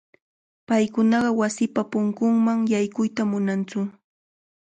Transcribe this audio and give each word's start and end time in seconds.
Paykunaqa 0.67 1.29
wasipa 1.39 1.81
punkunman 1.91 2.59
yarquyta 2.71 3.21
munantsu. 3.31 3.79